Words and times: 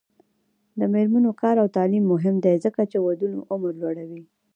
د 0.79 0.81
میرمنو 0.93 1.31
کار 1.41 1.55
او 1.63 1.67
تعلیم 1.77 2.03
مهم 2.13 2.35
دی 2.45 2.55
ځکه 2.65 2.81
چې 2.91 2.97
ودونو 3.05 3.39
عمر 3.51 3.71
لوړوي. 3.81 4.23